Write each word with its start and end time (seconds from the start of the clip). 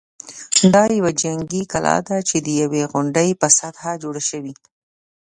دا 0.73 0.83
یوه 0.97 1.11
جنګي 1.21 1.63
کلا 1.71 1.97
ده 2.07 2.17
چې 2.27 2.37
د 2.45 2.47
یوې 2.61 2.81
غونډۍ 2.91 3.29
په 3.41 3.47
سطحه 3.57 3.91
جوړه 4.03 4.21
شوې. 4.29 4.53